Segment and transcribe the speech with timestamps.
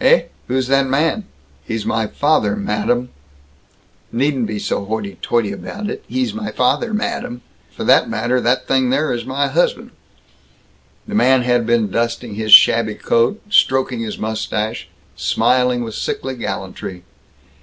[0.00, 0.28] "Heh?
[0.48, 1.26] Who's that man?"
[1.62, 3.10] "He's my father, madam."
[4.10, 7.42] "Needn't to be so hoity toity about it, 'he's my father, madam!'
[7.78, 9.90] F' that matter, that thing there is my husband!"
[11.06, 17.02] The man had been dusting his shabby coat, stroking his mustache, smiling with sickly gallantry.